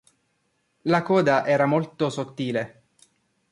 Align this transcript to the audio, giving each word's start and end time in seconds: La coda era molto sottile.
La 0.85 1.03
coda 1.03 1.45
era 1.45 1.67
molto 1.67 2.09
sottile. 2.09 2.83